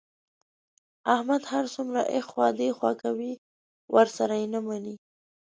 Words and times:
احمد 1.13 1.41
هر 1.51 1.65
څومره 1.73 2.01
ایخوا 2.13 2.47
دیخوا 2.61 2.91
کوي، 3.03 3.33
ورسره 3.95 4.33
یې 4.41 4.47
نه 4.53 4.59
مني. 4.67 4.95